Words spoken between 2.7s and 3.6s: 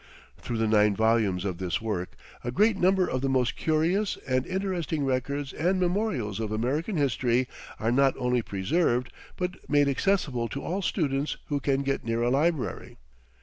number of the most